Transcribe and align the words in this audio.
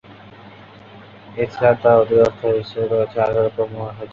এছাড়াও, 1.37 1.75
তার 1.81 1.95
অধীনস্থ 2.01 2.41
হিসেবে 2.57 2.85
রয়েছেন 2.87 3.19
একজন 3.23 3.63
উপ-মহাসচিব। 3.63 4.09